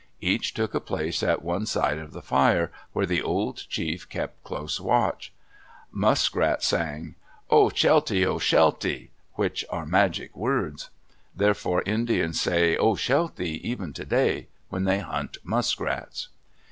[0.19, 4.43] Each took a place at one side of the fire, where the old chief kept
[4.43, 5.31] close watch.
[5.91, 7.13] Muskrat sang,
[7.51, 8.25] Oh, shelte!
[8.25, 9.11] Oh, shelte!
[9.33, 10.89] which are magic words.
[11.35, 16.29] Therefore Indians say, "Oh, shelte," even today, when they hunt muskrats.